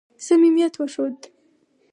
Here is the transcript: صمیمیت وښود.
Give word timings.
صمیمیت 0.27 0.73
وښود. 0.77 1.17